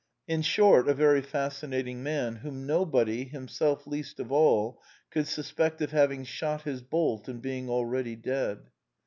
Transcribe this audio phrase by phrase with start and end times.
[0.27, 4.81] In short, a very fasci nating man, whom nobody, himself least of all,
[5.11, 8.71] could suspect of having shot his bolt and being already dead.